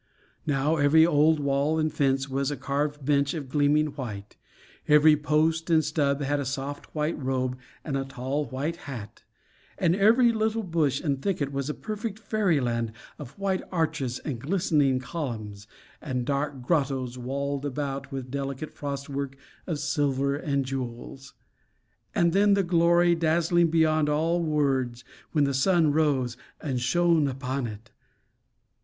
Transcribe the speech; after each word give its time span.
Now 0.47 0.77
every 0.77 1.05
old 1.05 1.39
wall 1.39 1.77
and 1.77 1.93
fence 1.93 2.27
was 2.27 2.49
a 2.49 2.57
carved 2.57 3.05
bench 3.05 3.35
of 3.35 3.49
gleaming 3.49 3.85
white; 3.85 4.35
every 4.87 5.15
post 5.15 5.69
and 5.69 5.85
stub 5.85 6.21
had 6.21 6.39
a 6.39 6.43
soft 6.43 6.95
white 6.95 7.21
robe 7.23 7.55
and 7.83 7.95
a 7.95 8.03
tall 8.03 8.45
white 8.45 8.77
hat; 8.89 9.21
and 9.77 9.95
every 9.95 10.31
little 10.31 10.63
bush 10.63 11.01
and 11.01 11.21
thicket 11.21 11.51
was 11.51 11.69
a 11.69 11.75
perfect 11.75 12.17
fairyland 12.17 12.93
of 13.19 13.37
white 13.37 13.61
arches 13.71 14.17
and 14.17 14.41
glistening 14.41 14.97
columns, 14.97 15.67
and 16.01 16.25
dark 16.25 16.63
grottoes 16.63 17.19
walled 17.19 17.63
about 17.63 18.11
with 18.11 18.31
delicate 18.31 18.73
frostwork 18.73 19.37
of 19.67 19.77
silver 19.77 20.35
and 20.35 20.65
jewels. 20.65 21.35
And 22.15 22.33
then 22.33 22.55
the 22.55 22.63
glory, 22.63 23.13
dazzling 23.13 23.67
beyond 23.69 24.09
all 24.09 24.41
words, 24.41 25.03
when 25.31 25.43
the 25.43 25.53
sun 25.53 25.91
rose 25.91 26.37
and 26.59 26.81
shone 26.81 27.27
upon 27.27 27.67
it! 27.67 27.91